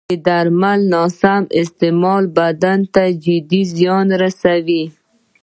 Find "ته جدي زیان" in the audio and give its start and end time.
2.93-4.07